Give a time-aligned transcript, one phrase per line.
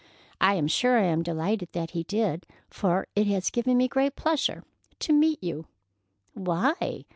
[0.41, 4.15] I am sure I am delighted that he did, for it has given me great
[4.15, 4.63] pleasure
[4.97, 5.67] to meet you."
[6.33, 7.05] "Why?"